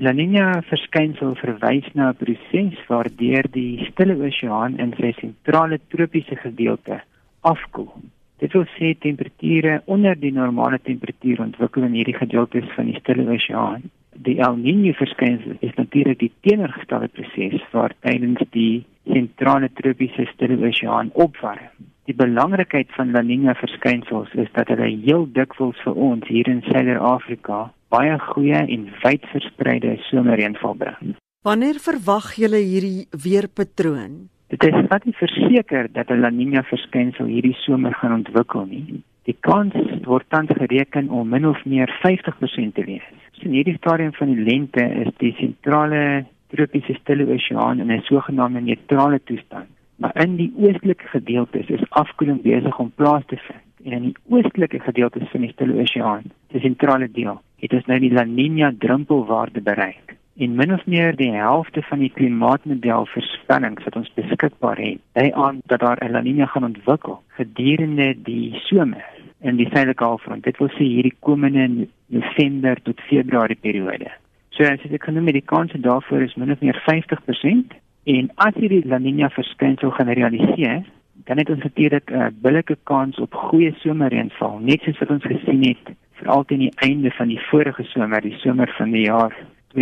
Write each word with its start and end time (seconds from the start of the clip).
La 0.00 0.12
Niña 0.12 0.62
verskynsel 0.64 1.34
verwys 1.36 1.84
na 1.92 2.08
'n 2.08 2.16
proses 2.16 2.78
waardeur 2.88 3.44
die 3.52 3.84
Stille 3.90 4.16
Oseaan 4.16 4.78
in 4.80 4.94
sy 4.96 5.12
sentrale 5.20 5.78
tropiese 5.92 6.36
gedeelte 6.36 7.02
afkoel. 7.42 7.92
Dit 8.40 8.54
wil 8.54 8.64
sê 8.76 8.94
temperature 8.98 9.82
onder 9.84 10.14
die 10.18 10.32
normale 10.32 10.78
temperatuur 10.80 11.42
ontwikkel 11.44 11.82
in 11.82 11.92
hierdie 11.92 12.16
gedeeltes 12.16 12.72
van 12.76 12.86
die 12.86 12.96
Stille 13.00 13.28
Oseaan. 13.34 13.82
Die 14.16 14.38
El 14.38 14.56
Niño 14.56 14.94
verskynsel 14.94 15.60
is 15.60 15.74
natuurlik 15.76 16.18
die 16.18 16.32
teenoorgestelde 16.40 17.08
proses 17.08 17.60
waar 17.72 17.92
tydens 18.00 18.40
die 18.50 18.84
sentrale 19.04 19.68
tropiese 19.74 20.24
Stille 20.32 20.56
Oseaan 20.68 21.10
opwarm. 21.12 21.68
Die 22.08 22.16
belangrikheid 22.16 22.88
van 22.96 23.12
La 23.12 23.20
Niña 23.20 23.52
verskynsels 23.60 24.32
is 24.32 24.48
dat 24.52 24.68
hulle 24.72 24.88
heel 25.04 25.28
dikwels 25.32 25.76
vir 25.84 25.94
ons 25.94 26.26
hier 26.26 26.48
in 26.48 26.62
Suider-Afrika 26.62 27.68
baie 27.92 28.18
goeie 28.32 28.60
en 28.74 28.88
wyd 29.04 29.26
verspreide 29.32 29.96
somerreënval 30.08 30.76
bring. 30.80 31.14
Wanneer 31.46 31.80
verwag 31.84 32.32
julle 32.40 32.60
hierdie 32.62 33.06
weerpatroon? 33.24 34.28
Dit 34.52 34.64
is 34.68 34.76
wat 34.90 35.06
ek 35.08 35.16
verseker 35.20 35.88
dat 35.92 36.10
'n 36.10 36.20
La 36.20 36.30
Niña 36.30 36.62
verskynsel 36.68 37.26
hierdie 37.26 37.56
somer 37.64 37.94
gaan 38.00 38.12
ontwikkel 38.20 38.66
nie. 38.66 39.02
Die 39.24 39.36
kans 39.40 39.74
word 40.04 40.26
tans 40.28 40.50
gereken 40.50 41.08
om 41.08 41.28
min 41.28 41.46
of 41.46 41.64
meer 41.64 41.88
50% 42.02 42.74
te 42.74 42.84
wees. 42.84 43.06
So 43.32 43.48
in 43.48 43.56
hierdie 43.58 43.76
stadium 43.76 44.12
van 44.12 44.34
die 44.34 44.44
lente 44.44 44.84
is 45.04 45.12
die 45.18 45.34
sentrale 45.38 46.26
tropiese 46.48 46.94
stille 47.00 47.26
oseaan 47.26 47.80
in 47.80 47.90
'n 47.90 48.02
sogenaamde 48.02 48.60
neutrale 48.60 49.20
toestand 49.24 49.68
maar 50.02 50.22
in 50.24 50.36
die 50.36 50.52
oostelike 50.58 51.06
gedeeltes 51.14 51.68
is 51.68 51.90
afkoeling 51.90 52.42
besig 52.42 52.78
om 52.78 52.92
plaas 52.94 53.22
te 53.26 53.36
vind 53.46 53.60
en 53.84 53.92
in 53.92 54.02
die 54.08 54.16
oostelike 54.34 54.78
gedeeltes 54.82 55.30
van 55.30 55.44
die 55.44 55.50
Stille 55.50 55.78
Oseaan, 55.82 56.28
die 56.54 56.60
sentrale 56.62 57.08
deel, 57.10 57.40
het 57.62 57.76
ons 57.78 57.86
nou 57.90 57.98
die 58.02 58.12
La 58.12 58.24
Niña 58.28 58.72
drempelwaarde 58.78 59.62
bereik. 59.62 60.16
En 60.42 60.56
min 60.56 60.72
of 60.74 60.84
meer 60.86 61.16
die 61.16 61.30
helfte 61.32 61.82
van 61.88 62.00
die 62.02 62.10
klimaatmodel 62.10 63.06
voorspellings 63.12 63.84
wat 63.84 63.96
ons 64.00 64.12
beskikbaar 64.16 64.80
het, 64.80 65.00
dui 65.18 65.30
aan 65.32 65.60
dat 65.70 65.80
daar 65.80 65.98
'n 66.02 66.12
La 66.12 66.22
Niña 66.22 66.46
gaan 66.50 66.64
ontwikkel 66.64 67.22
gedurende 67.38 68.14
die 68.22 68.54
somer 68.68 69.04
in 69.40 69.56
die 69.56 69.68
suidelike 69.72 70.04
halfrond. 70.04 70.44
Dit 70.44 70.58
wil 70.58 70.68
sê 70.68 70.84
hierdie 70.84 71.16
komende 71.20 71.88
November 72.06 72.82
tot 72.82 73.00
Februarie 73.00 73.58
periode. 73.60 74.10
So 74.50 74.64
as 74.64 74.80
ek 74.90 75.04
genoem 75.04 75.26
het 75.26 75.34
die 75.34 75.50
kans 75.54 75.72
daarvoor 75.72 76.22
is 76.22 76.34
min 76.34 76.50
of 76.50 76.60
meer 76.60 76.82
50% 76.86 77.80
En 78.02 78.32
as 78.42 78.56
hierdie 78.58 78.82
La 78.90 78.98
Niña 78.98 79.28
verskynsel 79.30 79.92
gaan 79.94 80.08
realiseer, 80.10 80.82
dan 81.28 81.38
het 81.38 81.50
ons 81.50 81.62
natuurlik 81.62 82.10
'n 82.10 82.14
uh, 82.14 82.26
billike 82.42 82.76
kans 82.82 83.18
op 83.18 83.34
goeie 83.34 83.72
somerreënval, 83.78 84.58
net 84.58 84.82
soos 84.82 84.98
wat 84.98 85.10
ons 85.10 85.24
gesien 85.24 85.62
het 85.62 85.94
veral 86.32 86.44
teen 86.44 86.58
die 86.58 86.72
einde 86.76 87.10
van 87.10 87.28
die 87.28 87.40
vorige 87.50 87.82
somer, 87.84 88.22
die 88.22 88.38
somer 88.40 88.74
van 88.78 88.90
die 88.90 89.06
jaar 89.06 89.36
2016-17. 89.74 89.80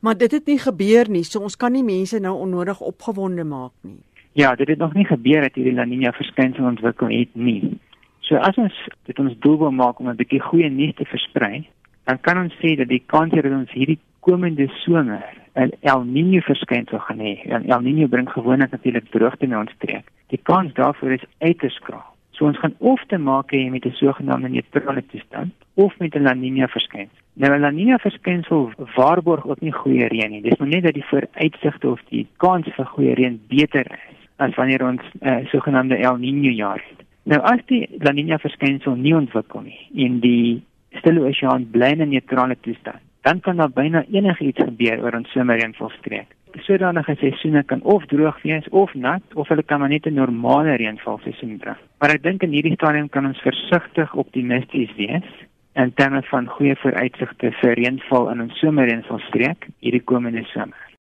Maar 0.00 0.16
dit 0.16 0.32
het 0.32 0.46
nie 0.46 0.58
gebeur 0.58 1.10
nie, 1.10 1.24
so 1.24 1.40
ons 1.40 1.56
kan 1.56 1.72
nie 1.72 1.84
mense 1.84 2.20
nou 2.20 2.38
onnodig 2.38 2.80
opgewonde 2.80 3.44
maak 3.44 3.72
nie. 3.82 3.98
Ja, 4.32 4.54
dit 4.54 4.68
het 4.68 4.78
nog 4.78 4.94
nie 4.94 5.06
gebeur 5.06 5.42
dat 5.42 5.54
hierdie 5.54 5.74
La 5.74 5.84
Niña 5.84 6.12
verskynsel 6.12 6.64
ontwikkel 6.64 7.08
het 7.08 7.34
nie. 7.34 7.78
So 8.20 8.36
as 8.36 8.56
ons 8.56 8.88
dit 9.06 9.18
ons 9.18 9.38
doel 9.40 9.58
wil 9.58 9.70
maak 9.70 10.00
om 10.00 10.08
'n 10.08 10.16
bietjie 10.16 10.40
goeie 10.40 10.70
nuus 10.70 10.94
te 10.94 11.04
versprei, 11.04 11.68
dan 12.04 12.20
kan 12.20 12.38
ons 12.38 12.54
sê 12.62 12.76
dat 12.76 12.88
die 12.88 13.02
kans 13.06 13.32
dat 13.32 13.44
ons 13.44 13.70
hierdie 13.70 13.98
komende 14.20 14.68
somer 14.84 15.24
'n 15.56 15.70
El 15.80 16.04
Niño 16.04 16.40
verskynsel 16.40 16.98
gaan 16.98 17.18
hê. 17.18 17.48
En 17.48 17.64
El 17.64 17.80
Niño 17.80 18.08
bring 18.08 18.30
gewoonlik 18.30 18.70
natuurlik 18.70 19.10
droogte 19.10 19.46
na 19.46 19.60
ons 19.60 19.72
streek. 19.72 20.04
Die 20.26 20.40
kans 20.42 20.72
daarvoor 20.74 21.12
is 21.12 21.24
uiters 21.38 21.74
skraal. 21.74 22.15
So 22.36 22.44
ons 22.44 22.58
gaan 22.60 22.74
of 22.78 23.00
te 23.08 23.18
maak 23.18 23.52
hê 23.52 23.70
met 23.70 23.84
'n 23.86 23.96
sogenaamde 23.96 24.48
neutrale 24.48 25.02
toestand 25.10 25.52
of 25.74 25.98
met 25.98 26.14
'n 26.14 26.22
La 26.22 26.34
Niña 26.34 26.68
verskynsel. 26.68 27.18
Nou 27.32 27.54
'n 27.54 27.60
La 27.60 27.70
Niña 27.70 27.98
verskynsel 27.98 28.70
waarborg 28.96 29.46
ook 29.46 29.60
nie 29.60 29.72
goeie 29.72 30.06
reën 30.08 30.30
nie. 30.30 30.42
Dis 30.42 30.58
maar 30.58 30.68
net 30.68 30.82
dat 30.82 30.94
die 30.94 31.04
vooruitsigte 31.04 31.90
of 31.90 32.00
die 32.08 32.26
kans 32.36 32.66
vir 32.76 32.86
goeie 32.86 33.14
reën 33.14 33.40
beter 33.48 33.86
is 33.86 34.16
as 34.36 34.54
wanneer 34.54 34.82
ons 34.84 35.02
'n 35.20 35.28
uh, 35.28 35.46
sogenaamde 35.46 35.96
El 35.96 36.16
Niño 36.18 36.50
jaar 36.50 36.82
het. 36.88 37.06
Nou 37.22 37.40
as 37.40 37.60
die 37.66 37.88
La 37.98 38.12
Niña 38.12 38.38
verskynsel 38.38 38.94
nie 38.94 39.14
ontwikkel 39.14 39.60
nie 39.60 40.04
en 40.04 40.20
die 40.20 40.62
Stille 40.90 41.20
Oseaan 41.20 41.70
bly 41.70 41.90
in 41.90 42.02
'n 42.02 42.08
neutrale 42.08 42.56
toestand 42.60 43.00
dan 43.26 43.40
kan 43.40 43.56
daar 43.56 43.70
byna 43.70 44.04
enigiets 44.12 44.62
gebeur 44.62 45.02
oor 45.02 45.14
ons 45.18 45.30
somerreënvalstreek. 45.30 46.35
Sodanige 46.54 47.14
seisoene 47.20 47.62
kan 47.64 47.82
of 47.82 48.06
droog 48.06 48.38
wees 48.42 48.68
of 48.70 48.94
nat 48.94 49.22
of 49.34 49.48
hulle 49.48 49.62
kan 49.62 49.80
maar 49.80 49.88
net 49.88 50.06
'n 50.06 50.14
normale 50.14 50.76
reënvalseisoen 50.76 51.58
dra. 51.58 51.76
Maar 51.98 52.10
ek 52.10 52.22
dink 52.22 52.42
in 52.42 52.50
hierdie 52.50 52.74
stadium 52.74 53.08
kan 53.08 53.26
ons 53.26 53.40
versigtig 53.40 54.14
optimisties 54.14 54.94
wees 54.96 55.28
en 55.72 55.94
terme 55.94 56.22
van 56.22 56.46
goeie 56.46 56.76
vooruitsigte 56.76 57.52
vir 57.60 57.74
reënval 57.74 58.30
in 58.30 58.40
ons 58.40 58.58
somerreënvalstreek 58.58 59.66
hierdie 59.80 60.04
komende 60.04 60.44
somer. 60.44 60.86